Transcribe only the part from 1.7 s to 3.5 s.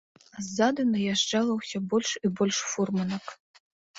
больш і больш фурманак.